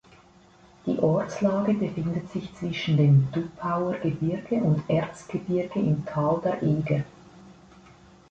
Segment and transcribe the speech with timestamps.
[0.87, 7.03] Die Ortslage befindet sich zwischen dem Duppauer Gebirge und Erzgebirge im Tal der Eger.